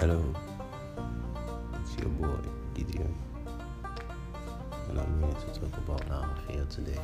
[0.00, 0.22] Hello,
[1.74, 2.38] it's your boy
[2.72, 3.12] Gideon,
[4.88, 7.00] and I'm here to talk about how I feel today.